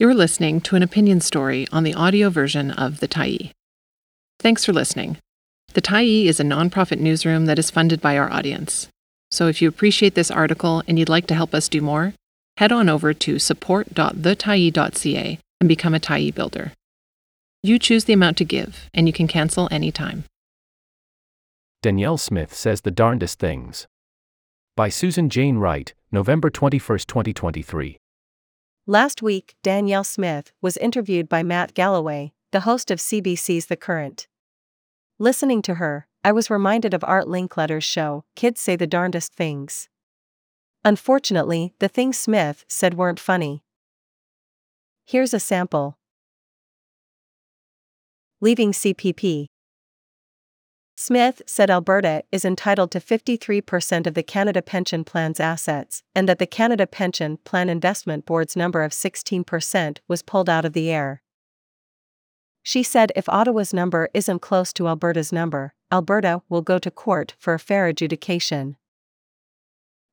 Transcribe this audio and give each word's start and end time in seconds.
You're 0.00 0.14
listening 0.14 0.60
to 0.62 0.74
an 0.76 0.82
opinion 0.82 1.20
story 1.20 1.66
on 1.72 1.84
the 1.84 1.92
audio 1.92 2.30
version 2.30 2.70
of 2.70 3.00
The 3.00 3.06
Tyee. 3.06 3.50
Thanks 4.38 4.64
for 4.64 4.72
listening. 4.72 5.18
The 5.74 5.82
Tyee 5.82 6.24
is 6.24 6.40
a 6.40 6.42
nonprofit 6.42 6.98
newsroom 6.98 7.44
that 7.44 7.58
is 7.58 7.70
funded 7.70 8.00
by 8.00 8.16
our 8.16 8.32
audience. 8.32 8.88
So 9.30 9.46
if 9.46 9.60
you 9.60 9.68
appreciate 9.68 10.14
this 10.14 10.30
article 10.30 10.82
and 10.88 10.98
you'd 10.98 11.10
like 11.10 11.26
to 11.26 11.34
help 11.34 11.52
us 11.52 11.68
do 11.68 11.82
more, 11.82 12.14
head 12.56 12.72
on 12.72 12.88
over 12.88 13.12
to 13.12 13.38
support.thetyee.ca 13.38 15.38
and 15.60 15.68
become 15.68 15.94
a 15.94 16.00
Tyee 16.00 16.34
builder. 16.34 16.72
You 17.62 17.78
choose 17.78 18.06
the 18.06 18.14
amount 18.14 18.38
to 18.38 18.44
give, 18.46 18.88
and 18.94 19.06
you 19.06 19.12
can 19.12 19.28
cancel 19.28 19.68
anytime. 19.70 20.24
Danielle 21.82 22.16
Smith 22.16 22.54
says 22.54 22.80
the 22.80 22.90
darndest 22.90 23.38
things. 23.38 23.86
By 24.78 24.88
Susan 24.88 25.28
Jane 25.28 25.58
Wright, 25.58 25.92
November 26.10 26.48
21, 26.48 27.00
2023. 27.00 27.98
Last 28.86 29.20
week, 29.20 29.56
Danielle 29.62 30.04
Smith 30.04 30.52
was 30.62 30.78
interviewed 30.78 31.28
by 31.28 31.42
Matt 31.42 31.74
Galloway, 31.74 32.32
the 32.50 32.60
host 32.60 32.90
of 32.90 32.98
CBC's 32.98 33.66
The 33.66 33.76
Current. 33.76 34.26
Listening 35.18 35.60
to 35.62 35.74
her, 35.74 36.06
I 36.24 36.32
was 36.32 36.50
reminded 36.50 36.94
of 36.94 37.04
Art 37.04 37.26
Linkletter's 37.26 37.84
show, 37.84 38.24
Kids 38.34 38.58
Say 38.58 38.76
the 38.76 38.86
Darndest 38.86 39.34
Things. 39.34 39.90
Unfortunately, 40.82 41.74
the 41.78 41.88
things 41.88 42.18
Smith 42.18 42.64
said 42.68 42.94
weren't 42.94 43.20
funny. 43.20 43.62
Here's 45.04 45.34
a 45.34 45.40
sample 45.40 45.98
Leaving 48.40 48.72
CPP. 48.72 49.49
Smith 51.02 51.40
said 51.46 51.70
Alberta 51.70 52.24
is 52.30 52.44
entitled 52.44 52.90
to 52.90 53.00
53% 53.00 54.06
of 54.06 54.12
the 54.12 54.22
Canada 54.22 54.60
Pension 54.60 55.02
Plan's 55.02 55.40
assets, 55.40 56.02
and 56.14 56.28
that 56.28 56.38
the 56.38 56.46
Canada 56.46 56.86
Pension 56.86 57.38
Plan 57.38 57.70
Investment 57.70 58.26
Board's 58.26 58.54
number 58.54 58.82
of 58.82 58.92
16% 58.92 59.96
was 60.08 60.20
pulled 60.20 60.50
out 60.50 60.66
of 60.66 60.74
the 60.74 60.90
air. 60.90 61.22
She 62.62 62.82
said 62.82 63.12
if 63.16 63.30
Ottawa's 63.30 63.72
number 63.72 64.10
isn't 64.12 64.42
close 64.42 64.74
to 64.74 64.88
Alberta's 64.88 65.32
number, 65.32 65.72
Alberta 65.90 66.42
will 66.50 66.60
go 66.60 66.78
to 66.78 66.90
court 66.90 67.34
for 67.38 67.54
a 67.54 67.58
fair 67.58 67.86
adjudication. 67.86 68.76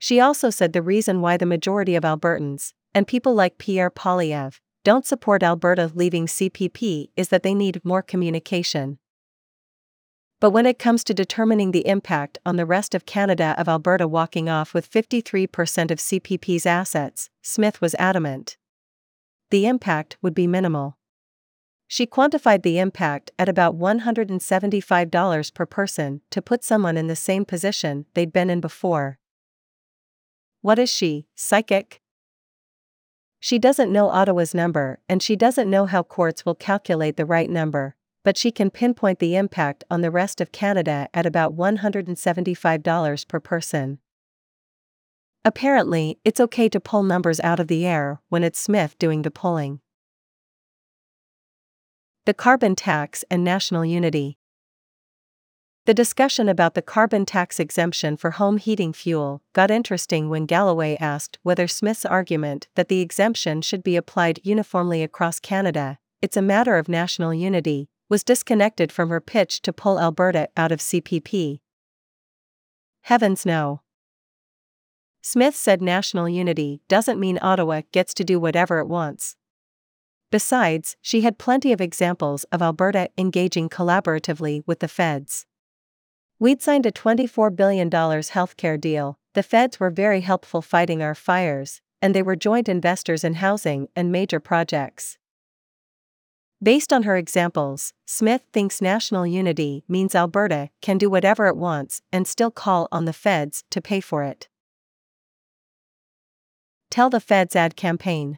She 0.00 0.18
also 0.18 0.50
said 0.50 0.72
the 0.72 0.82
reason 0.82 1.20
why 1.20 1.36
the 1.36 1.46
majority 1.46 1.94
of 1.94 2.02
Albertans, 2.02 2.72
and 2.92 3.06
people 3.06 3.34
like 3.34 3.56
Pierre 3.56 3.88
Poilievre, 3.88 4.58
don't 4.82 5.06
support 5.06 5.44
Alberta 5.44 5.92
leaving 5.94 6.26
CPP 6.26 7.10
is 7.14 7.28
that 7.28 7.44
they 7.44 7.54
need 7.54 7.84
more 7.84 8.02
communication. 8.02 8.98
But 10.42 10.50
when 10.50 10.66
it 10.66 10.80
comes 10.80 11.04
to 11.04 11.14
determining 11.14 11.70
the 11.70 11.86
impact 11.86 12.36
on 12.44 12.56
the 12.56 12.66
rest 12.66 12.96
of 12.96 13.06
Canada 13.06 13.54
of 13.56 13.68
Alberta 13.68 14.08
walking 14.08 14.48
off 14.48 14.74
with 14.74 14.90
53% 14.90 15.92
of 15.92 16.00
CPP's 16.00 16.66
assets, 16.66 17.30
Smith 17.42 17.80
was 17.80 17.94
adamant. 17.94 18.56
The 19.50 19.66
impact 19.66 20.16
would 20.20 20.34
be 20.34 20.48
minimal. 20.48 20.98
She 21.86 22.08
quantified 22.08 22.64
the 22.64 22.80
impact 22.80 23.30
at 23.38 23.48
about 23.48 23.78
$175 23.78 25.54
per 25.54 25.64
person 25.66 26.22
to 26.30 26.42
put 26.42 26.64
someone 26.64 26.96
in 26.96 27.06
the 27.06 27.14
same 27.14 27.44
position 27.44 28.06
they'd 28.14 28.32
been 28.32 28.50
in 28.50 28.60
before. 28.60 29.20
What 30.60 30.80
is 30.80 30.90
she, 30.90 31.28
psychic? 31.36 32.02
She 33.38 33.60
doesn't 33.60 33.92
know 33.92 34.08
Ottawa's 34.08 34.54
number 34.54 34.98
and 35.08 35.22
she 35.22 35.36
doesn't 35.36 35.70
know 35.70 35.86
how 35.86 36.02
courts 36.02 36.44
will 36.44 36.56
calculate 36.56 37.16
the 37.16 37.26
right 37.26 37.48
number, 37.48 37.94
but 38.24 38.36
she 38.36 38.50
can 38.50 38.70
pinpoint 38.70 39.18
the 39.18 39.36
impact 39.36 39.84
on 39.90 40.00
the 40.00 40.10
rest 40.10 40.40
of 40.40 40.52
Canada 40.52 41.08
at 41.12 41.26
about 41.26 41.56
$175 41.56 43.28
per 43.28 43.40
person. 43.40 43.98
Apparently, 45.44 46.18
it's 46.24 46.40
okay 46.40 46.68
to 46.68 46.78
pull 46.78 47.02
numbers 47.02 47.40
out 47.40 47.58
of 47.58 47.66
the 47.66 47.84
air 47.84 48.20
when 48.28 48.44
it's 48.44 48.60
Smith 48.60 48.96
doing 48.98 49.22
the 49.22 49.30
pulling. 49.30 49.80
The 52.26 52.34
carbon 52.34 52.76
tax 52.76 53.24
and 53.28 53.42
national 53.42 53.84
unity. 53.84 54.38
The 55.84 55.94
discussion 55.94 56.48
about 56.48 56.74
the 56.74 56.82
carbon 56.82 57.26
tax 57.26 57.58
exemption 57.58 58.16
for 58.16 58.30
home 58.30 58.58
heating 58.58 58.92
fuel 58.92 59.42
got 59.52 59.68
interesting 59.68 60.28
when 60.28 60.46
Galloway 60.46 60.96
asked 61.00 61.40
whether 61.42 61.66
Smith's 61.66 62.04
argument 62.04 62.68
that 62.76 62.86
the 62.86 63.00
exemption 63.00 63.62
should 63.62 63.82
be 63.82 63.96
applied 63.96 64.38
uniformly 64.44 65.02
across 65.02 65.40
Canada, 65.40 65.98
it's 66.20 66.36
a 66.36 66.42
matter 66.42 66.78
of 66.78 66.88
national 66.88 67.34
unity, 67.34 67.88
was 68.08 68.24
disconnected 68.24 68.92
from 68.92 69.08
her 69.08 69.20
pitch 69.20 69.62
to 69.62 69.72
pull 69.72 69.98
Alberta 69.98 70.48
out 70.56 70.72
of 70.72 70.80
CPP. 70.80 71.60
Heavens 73.02 73.44
no. 73.44 73.80
Smith 75.22 75.54
said 75.54 75.80
national 75.80 76.28
unity 76.28 76.80
doesn't 76.88 77.20
mean 77.20 77.38
Ottawa 77.40 77.82
gets 77.92 78.12
to 78.14 78.24
do 78.24 78.40
whatever 78.40 78.78
it 78.78 78.88
wants. 78.88 79.36
Besides, 80.30 80.96
she 81.00 81.20
had 81.20 81.38
plenty 81.38 81.72
of 81.72 81.80
examples 81.80 82.44
of 82.44 82.62
Alberta 82.62 83.10
engaging 83.18 83.68
collaboratively 83.68 84.62
with 84.66 84.80
the 84.80 84.88
feds. 84.88 85.46
We'd 86.38 86.62
signed 86.62 86.86
a 86.86 86.90
$24 86.90 87.54
billion 87.54 87.88
healthcare 87.88 88.80
deal, 88.80 89.18
the 89.34 89.42
feds 89.42 89.78
were 89.78 89.90
very 89.90 90.20
helpful 90.20 90.60
fighting 90.60 91.02
our 91.02 91.14
fires, 91.14 91.80
and 92.02 92.14
they 92.14 92.22
were 92.22 92.36
joint 92.36 92.68
investors 92.68 93.24
in 93.24 93.34
housing 93.34 93.88
and 93.94 94.10
major 94.10 94.40
projects. 94.40 95.18
Based 96.62 96.92
on 96.92 97.02
her 97.02 97.16
examples, 97.16 97.92
Smith 98.06 98.42
thinks 98.52 98.80
national 98.80 99.26
unity 99.26 99.82
means 99.88 100.14
Alberta 100.14 100.70
can 100.80 100.96
do 100.96 101.10
whatever 101.10 101.48
it 101.48 101.56
wants 101.56 102.02
and 102.12 102.28
still 102.28 102.52
call 102.52 102.86
on 102.92 103.04
the 103.04 103.12
feds 103.12 103.64
to 103.70 103.80
pay 103.80 104.00
for 104.00 104.22
it. 104.22 104.48
Tell 106.88 107.10
the 107.10 107.18
Feds 107.18 107.56
ad 107.56 107.74
campaign. 107.74 108.36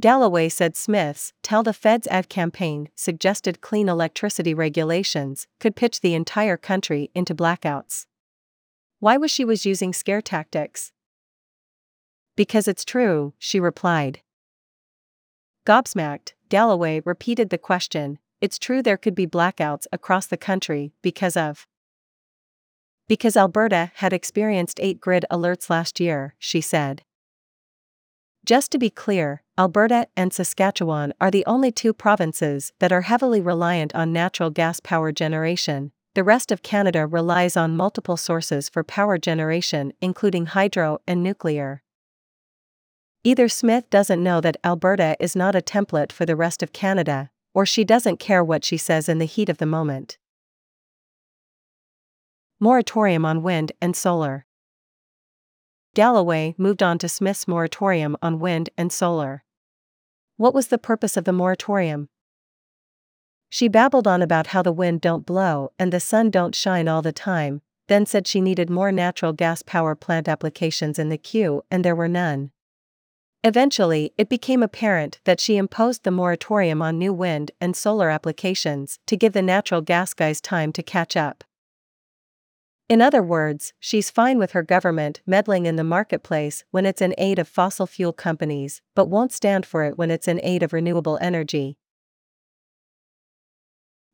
Galloway 0.00 0.48
said 0.48 0.74
Smith's 0.74 1.34
Tell 1.42 1.62
the 1.62 1.74
Feds 1.74 2.06
ad 2.06 2.30
campaign 2.30 2.88
suggested 2.94 3.60
clean 3.60 3.88
electricity 3.88 4.54
regulations 4.54 5.46
could 5.60 5.76
pitch 5.76 6.00
the 6.00 6.14
entire 6.14 6.56
country 6.56 7.10
into 7.14 7.34
blackouts. 7.34 8.06
Why 9.00 9.18
was 9.18 9.30
she 9.30 9.44
was 9.44 9.66
using 9.66 9.92
scare 9.92 10.22
tactics? 10.22 10.92
Because 12.36 12.66
it's 12.66 12.86
true, 12.86 13.34
she 13.38 13.60
replied. 13.60 14.20
Gobsmacked, 15.66 16.32
Galloway 16.48 17.00
repeated 17.04 17.50
the 17.50 17.58
question 17.58 18.18
It's 18.40 18.58
true 18.58 18.82
there 18.82 18.96
could 18.96 19.14
be 19.14 19.26
blackouts 19.26 19.86
across 19.92 20.26
the 20.26 20.36
country 20.36 20.92
because 21.02 21.36
of. 21.36 21.66
Because 23.08 23.36
Alberta 23.36 23.92
had 23.96 24.12
experienced 24.12 24.80
eight 24.80 25.00
grid 25.00 25.24
alerts 25.30 25.68
last 25.68 26.00
year, 26.00 26.34
she 26.38 26.60
said. 26.60 27.02
Just 28.44 28.70
to 28.72 28.78
be 28.78 28.90
clear, 28.90 29.42
Alberta 29.58 30.06
and 30.16 30.32
Saskatchewan 30.32 31.14
are 31.20 31.30
the 31.30 31.46
only 31.46 31.72
two 31.72 31.94
provinces 31.94 32.72
that 32.78 32.92
are 32.92 33.02
heavily 33.02 33.40
reliant 33.40 33.94
on 33.94 34.12
natural 34.12 34.50
gas 34.50 34.80
power 34.80 35.12
generation. 35.12 35.92
The 36.14 36.24
rest 36.24 36.52
of 36.52 36.62
Canada 36.62 37.06
relies 37.06 37.56
on 37.56 37.76
multiple 37.76 38.16
sources 38.16 38.68
for 38.68 38.84
power 38.84 39.16
generation, 39.16 39.92
including 40.00 40.46
hydro 40.46 40.98
and 41.06 41.22
nuclear. 41.22 41.82
Either 43.26 43.48
Smith 43.48 43.88
doesn't 43.88 44.22
know 44.22 44.38
that 44.42 44.58
Alberta 44.62 45.16
is 45.18 45.34
not 45.34 45.54
a 45.54 45.62
template 45.62 46.12
for 46.12 46.26
the 46.26 46.36
rest 46.36 46.62
of 46.62 46.74
Canada, 46.74 47.30
or 47.54 47.64
she 47.64 47.82
doesn't 47.82 48.18
care 48.18 48.44
what 48.44 48.62
she 48.62 48.76
says 48.76 49.08
in 49.08 49.16
the 49.16 49.24
heat 49.24 49.48
of 49.48 49.56
the 49.56 49.64
moment. 49.64 50.18
Moratorium 52.60 53.24
on 53.24 53.42
wind 53.42 53.72
and 53.80 53.96
solar. 53.96 54.44
Galloway 55.94 56.54
moved 56.58 56.82
on 56.82 56.98
to 56.98 57.08
Smith's 57.08 57.48
moratorium 57.48 58.14
on 58.20 58.40
wind 58.40 58.68
and 58.76 58.92
solar. 58.92 59.42
What 60.36 60.52
was 60.52 60.66
the 60.66 60.76
purpose 60.76 61.16
of 61.16 61.24
the 61.24 61.32
moratorium? 61.32 62.10
She 63.48 63.68
babbled 63.68 64.06
on 64.06 64.20
about 64.20 64.48
how 64.48 64.60
the 64.60 64.72
wind 64.72 65.00
don't 65.00 65.24
blow 65.24 65.72
and 65.78 65.92
the 65.92 66.00
sun 66.00 66.30
don't 66.30 66.54
shine 66.54 66.88
all 66.88 67.00
the 67.00 67.12
time, 67.12 67.62
then 67.86 68.04
said 68.04 68.26
she 68.26 68.42
needed 68.42 68.68
more 68.68 68.92
natural 68.92 69.32
gas 69.32 69.62
power 69.62 69.94
plant 69.94 70.28
applications 70.28 70.98
in 70.98 71.08
the 71.08 71.16
queue 71.16 71.62
and 71.70 71.84
there 71.84 71.96
were 71.96 72.08
none. 72.08 72.50
Eventually, 73.46 74.14
it 74.16 74.30
became 74.30 74.62
apparent 74.62 75.20
that 75.24 75.38
she 75.38 75.58
imposed 75.58 76.02
the 76.02 76.10
moratorium 76.10 76.80
on 76.80 76.98
new 76.98 77.12
wind 77.12 77.50
and 77.60 77.76
solar 77.76 78.08
applications 78.08 78.98
to 79.06 79.18
give 79.18 79.34
the 79.34 79.42
natural 79.42 79.82
gas 79.82 80.14
guys 80.14 80.40
time 80.40 80.72
to 80.72 80.82
catch 80.82 81.14
up. 81.14 81.44
In 82.88 83.02
other 83.02 83.22
words, 83.22 83.74
she's 83.78 84.10
fine 84.10 84.38
with 84.38 84.52
her 84.52 84.62
government 84.62 85.20
meddling 85.26 85.66
in 85.66 85.76
the 85.76 85.84
marketplace 85.84 86.64
when 86.70 86.86
it's 86.86 87.02
in 87.02 87.14
aid 87.18 87.38
of 87.38 87.46
fossil 87.46 87.86
fuel 87.86 88.14
companies, 88.14 88.80
but 88.94 89.10
won't 89.10 89.32
stand 89.32 89.66
for 89.66 89.84
it 89.84 89.98
when 89.98 90.10
it's 90.10 90.26
in 90.26 90.40
aid 90.42 90.62
of 90.62 90.72
renewable 90.72 91.18
energy. 91.20 91.76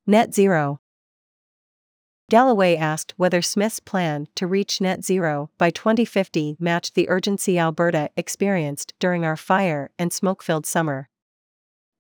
Net 0.09 0.35
Zero 0.35 0.80
Galloway 2.31 2.77
asked 2.77 3.13
whether 3.17 3.43
Smith's 3.43 3.81
plan 3.81 4.29
to 4.37 4.47
reach 4.47 4.81
net 4.81 5.05
zero 5.05 5.51
by 5.59 5.71
2050 5.71 6.57
matched 6.61 6.95
the 6.95 7.09
urgency 7.09 7.59
Alberta 7.59 8.09
experienced 8.17 8.95
during 9.01 9.25
our 9.25 9.37
fire 9.37 9.91
and 9.99 10.13
smoke 10.13 10.41
filled 10.41 10.65
summer. 10.65 11.09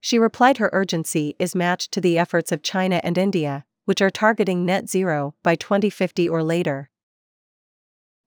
She 0.00 0.21
replied 0.21 0.59
her 0.59 0.71
urgency 0.73 1.35
is 1.41 1.56
matched 1.56 1.91
to 1.93 2.00
the 2.00 2.17
efforts 2.17 2.53
of 2.53 2.62
China 2.62 3.00
and 3.03 3.19
India, 3.19 3.65
which 3.87 4.00
are 4.00 4.09
targeting 4.09 4.65
net 4.65 4.88
zero 4.88 5.35
by 5.43 5.56
2050 5.56 6.29
or 6.29 6.44
later. 6.44 6.91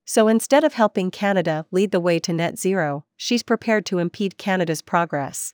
So 0.04 0.28
instead 0.28 0.66
of 0.66 0.74
helping 0.74 1.10
Canada 1.10 1.66
lead 1.72 1.92
the 1.92 2.02
way 2.02 2.20
to 2.20 2.34
net 2.34 2.60
zero, 2.60 3.06
she's 3.16 3.44
prepared 3.44 3.86
to 3.86 4.00
impede 4.00 4.38
Canada's 4.38 4.82
progress. 4.82 5.54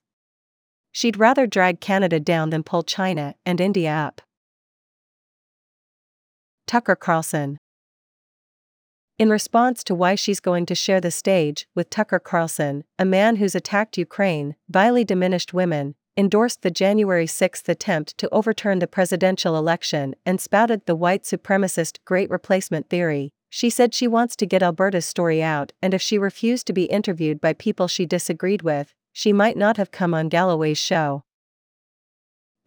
She'd 0.92 1.20
rather 1.20 1.46
drag 1.46 1.80
Canada 1.80 2.20
down 2.20 2.50
than 2.50 2.64
pull 2.64 2.82
China 2.82 3.36
and 3.46 3.62
India 3.62 3.92
up. 3.92 4.24
Tucker 6.70 6.96
Carlson 6.96 7.58
in 9.18 9.32
response 9.32 9.84
to 9.84 9.96
why 9.96 10.14
she's 10.14 10.40
going 10.40 10.68
to 10.68 10.76
share 10.76 11.02
the 11.02 11.10
stage 11.10 11.68
with 11.74 11.90
Tucker 11.90 12.20
Carlson, 12.20 12.84
a 13.00 13.06
man 13.06 13.38
who's 13.38 13.56
attacked 13.56 13.98
Ukraine, 13.98 14.56
vilely 14.70 15.04
diminished 15.04 15.52
women, 15.52 15.96
endorsed 16.16 16.62
the 16.62 16.70
January 16.70 17.26
6 17.26 17.68
attempt 17.68 18.20
to 18.20 18.30
overturn 18.32 18.78
the 18.78 18.86
presidential 18.86 19.58
election, 19.58 20.14
and 20.28 20.40
spouted 20.40 20.86
the 20.86 20.96
white 20.96 21.24
supremacist 21.24 21.98
Great 22.06 22.30
Replacement 22.30 22.88
theory. 22.88 23.34
She 23.50 23.72
said 23.72 23.96
she 23.96 24.08
wants 24.08 24.36
to 24.36 24.46
get 24.46 24.62
Alberta's 24.62 25.08
story 25.08 25.42
out, 25.42 25.72
and 25.82 25.96
if 25.96 26.04
she 26.04 26.20
refused 26.20 26.68
to 26.68 26.74
be 26.74 26.84
interviewed 26.84 27.42
by 27.42 27.54
people 27.54 27.88
she 27.88 28.06
disagreed 28.06 28.62
with, 28.62 28.94
she 29.12 29.34
might 29.34 29.58
not 29.58 29.78
have 29.78 29.90
come 29.90 30.14
on 30.14 30.30
Galloway's 30.30 30.78
show. 30.78 31.24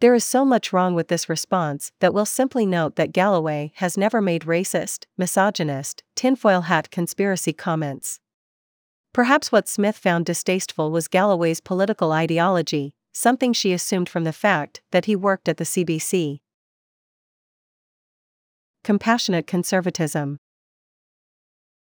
There 0.03 0.13
is 0.13 0.25
so 0.25 0.43
much 0.43 0.73
wrong 0.73 0.95
with 0.95 1.07
this 1.07 1.29
response 1.29 1.93
that 2.01 2.13
we'll 2.13 2.25
simply 2.25 2.65
note 2.65 2.97
that 2.97 3.13
Galloway 3.13 3.71
has 3.75 3.97
never 3.97 4.19
made 4.19 4.41
racist, 4.41 5.05
misogynist, 5.17 6.03
tinfoil 6.13 6.63
hat 6.63 6.91
conspiracy 6.91 7.53
comments. 7.53 8.19
Perhaps 9.13 9.49
what 9.49 9.69
Smith 9.69 9.97
found 9.97 10.25
distasteful 10.25 10.91
was 10.91 11.07
Galloway's 11.07 11.61
political 11.61 12.11
ideology, 12.11 12.95
something 13.13 13.53
she 13.53 13.71
assumed 13.71 14.09
from 14.09 14.25
the 14.25 14.33
fact 14.33 14.81
that 14.91 15.05
he 15.05 15.15
worked 15.15 15.47
at 15.47 15.55
the 15.55 15.63
CBC. 15.63 16.41
Compassionate 18.83 19.47
conservatism. 19.47 20.37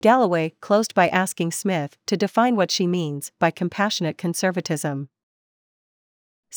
Galloway 0.01 0.55
closed 0.63 0.95
by 0.95 1.09
asking 1.09 1.53
Smith 1.53 1.99
to 2.07 2.17
define 2.17 2.57
what 2.57 2.71
she 2.71 2.87
means 2.87 3.31
by 3.39 3.51
compassionate 3.51 4.17
conservatism. 4.17 5.11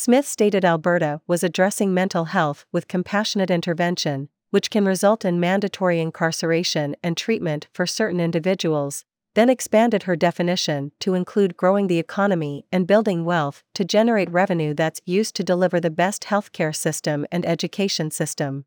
Smith 0.02 0.26
stated 0.26 0.64
Alberta 0.64 1.20
was 1.28 1.44
addressing 1.44 1.94
mental 1.94 2.24
health 2.24 2.66
with 2.72 2.88
compassionate 2.88 3.52
intervention, 3.52 4.30
which 4.50 4.70
can 4.70 4.86
result 4.86 5.26
in 5.26 5.42
mandatory 5.42 6.00
incarceration 6.00 6.96
and 7.04 7.18
treatment 7.18 7.68
for 7.74 7.86
certain 7.86 8.22
individuals, 8.22 9.04
then 9.36 9.50
expanded 9.50 10.04
her 10.04 10.16
definition 10.16 10.94
to 11.02 11.16
include 11.16 11.58
growing 11.58 11.88
the 11.88 12.00
economy 12.00 12.66
and 12.72 12.88
building 12.88 13.26
wealth 13.26 13.62
to 13.74 13.84
generate 13.84 14.32
revenue 14.32 14.74
that's 14.74 15.02
used 15.04 15.36
to 15.36 15.44
deliver 15.44 15.82
the 15.82 15.90
best 15.90 16.24
healthcare 16.28 16.74
system 16.74 17.26
and 17.30 17.46
education 17.46 18.10
system. 18.10 18.64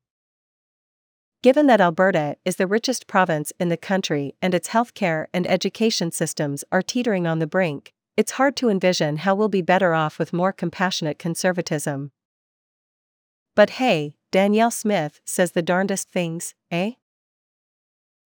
Given 1.42 1.66
that 1.66 1.80
Alberta 1.80 2.36
is 2.44 2.56
the 2.56 2.66
richest 2.66 3.06
province 3.06 3.54
in 3.58 3.70
the 3.70 3.78
country 3.78 4.34
and 4.42 4.52
its 4.52 4.68
healthcare 4.68 5.28
and 5.32 5.46
education 5.46 6.12
systems 6.12 6.62
are 6.70 6.82
teetering 6.82 7.26
on 7.26 7.38
the 7.38 7.46
brink, 7.46 7.94
it's 8.16 8.32
hard 8.32 8.56
to 8.56 8.68
envision 8.68 9.18
how 9.18 9.34
we'll 9.34 9.48
be 9.48 9.62
better 9.62 9.94
off 9.94 10.18
with 10.18 10.32
more 10.32 10.52
compassionate 10.52 11.18
conservatism. 11.18 12.12
But 13.54 13.70
hey, 13.70 14.14
Danielle 14.30 14.70
Smith 14.70 15.20
says 15.24 15.52
the 15.52 15.62
darndest 15.62 16.10
things, 16.10 16.54
eh? 16.70 16.92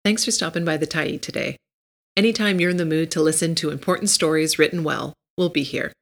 Thanks 0.05 0.25
for 0.25 0.31
stopping 0.31 0.65
by 0.65 0.77
the 0.77 0.87
Tyee 0.87 1.21
today. 1.21 1.57
Anytime 2.17 2.61
you're 2.61 2.71
in 2.71 2.77
the 2.77 2.85
mood 2.85 3.11
to 3.13 3.21
listen 3.21 3.55
to 3.57 3.71
important 3.71 4.11
stories 4.11 4.59
written 4.59 4.83
well, 4.83 5.15
we'll 5.37 5.49
be 5.49 5.63
here. 5.63 5.93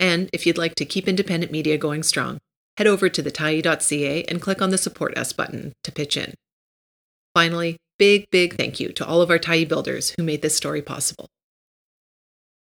And 0.00 0.28
if 0.32 0.46
you'd 0.46 0.58
like 0.58 0.74
to 0.76 0.84
keep 0.84 1.06
independent 1.06 1.52
media 1.52 1.78
going 1.78 2.02
strong, 2.02 2.38
head 2.76 2.86
over 2.86 3.08
to 3.08 3.22
thetyee.ca 3.22 4.24
and 4.24 4.42
click 4.42 4.60
on 4.60 4.70
the 4.70 4.78
Support 4.78 5.16
Us 5.16 5.32
button 5.32 5.72
to 5.84 5.92
pitch 5.92 6.16
in. 6.16 6.34
Finally, 7.34 7.76
big, 7.98 8.28
big 8.30 8.56
thank 8.56 8.80
you 8.80 8.92
to 8.92 9.06
all 9.06 9.22
of 9.22 9.30
our 9.30 9.38
Tyee 9.38 9.68
builders 9.68 10.14
who 10.16 10.24
made 10.24 10.42
this 10.42 10.56
story 10.56 10.82
possible. 10.82 11.28